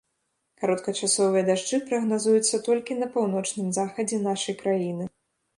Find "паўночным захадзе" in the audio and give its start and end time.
3.19-4.23